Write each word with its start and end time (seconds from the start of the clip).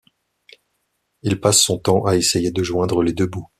Il 1.21 1.39
passe 1.39 1.61
son 1.61 1.77
temps 1.77 2.03
à 2.05 2.15
essayer 2.15 2.49
de 2.49 2.63
joindre 2.63 3.03
les 3.03 3.13
deux 3.13 3.27
bouts. 3.27 3.47